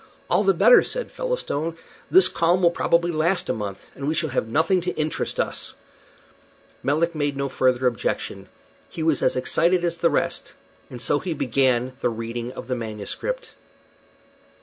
"All 0.31 0.43
the 0.43 0.55
better," 0.55 0.81
said 0.81 1.11
Featherstone; 1.11 1.77
"this 2.09 2.27
calm 2.27 2.63
will 2.63 2.71
probably 2.71 3.11
last 3.11 3.49
a 3.49 3.53
month, 3.53 3.91
and 3.93 4.07
we 4.07 4.15
shall 4.15 4.31
have 4.31 4.47
nothing 4.47 4.81
to 4.81 4.95
interest 4.95 5.39
us." 5.39 5.75
Melick 6.81 7.13
made 7.13 7.37
no 7.37 7.49
further 7.49 7.85
objection. 7.85 8.49
He 8.89 9.03
was 9.03 9.21
as 9.21 9.35
excited 9.35 9.85
as 9.85 9.97
the 9.99 10.09
rest, 10.09 10.55
and 10.89 10.99
so 10.99 11.19
he 11.19 11.35
began 11.35 11.95
the 12.01 12.09
reading 12.09 12.51
of 12.53 12.67
the 12.67 12.73
manuscript. 12.75 13.53